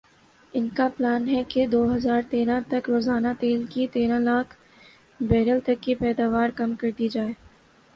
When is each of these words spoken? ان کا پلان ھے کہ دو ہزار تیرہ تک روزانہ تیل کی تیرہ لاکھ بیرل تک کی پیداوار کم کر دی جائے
ان 0.53 0.67
کا 0.77 0.87
پلان 0.95 1.27
ھے 1.27 1.43
کہ 1.49 1.65
دو 1.67 1.81
ہزار 1.93 2.21
تیرہ 2.29 2.59
تک 2.69 2.89
روزانہ 2.89 3.27
تیل 3.39 3.65
کی 3.69 3.87
تیرہ 3.93 4.19
لاکھ 4.19 4.55
بیرل 5.19 5.59
تک 5.65 5.83
کی 5.83 5.95
پیداوار 5.95 6.49
کم 6.57 6.75
کر 6.75 6.89
دی 6.99 7.07
جائے 7.09 7.33